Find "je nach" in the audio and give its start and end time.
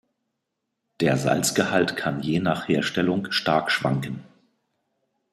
2.21-2.67